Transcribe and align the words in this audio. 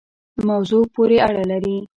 موضوع 0.49 0.83
پوری 0.93 1.17
اړه 1.27 1.43
لری 1.51 1.77